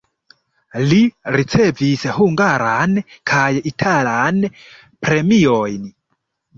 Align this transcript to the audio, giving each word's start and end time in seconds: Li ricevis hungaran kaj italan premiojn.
Li 0.93 1.01
ricevis 1.35 2.07
hungaran 2.17 2.97
kaj 3.35 3.47
italan 3.75 4.45
premiojn. 5.07 5.91